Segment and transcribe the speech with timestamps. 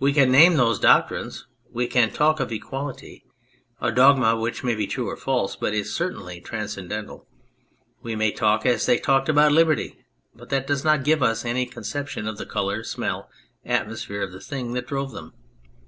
[0.00, 3.22] We can name those doctrines, we can talk of "equality"
[3.80, 7.28] a dogma which may be true or false, but is certainly transcendental;
[8.02, 10.04] we may talk as they talked about "liberty,"
[10.34, 13.30] but that does not give us any conception of the colour, smell,
[13.64, 15.32] atmosphere, of the thing that drove them.